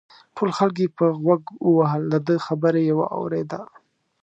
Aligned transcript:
ټول 0.35 0.49
خلک 0.57 0.75
یې 0.83 0.87
په 0.97 1.05
غوږ 1.23 1.41
ووهل 1.69 2.03
دده 2.13 2.35
خبره 2.47 2.79
یې 2.87 2.93
واورېده. 2.99 3.59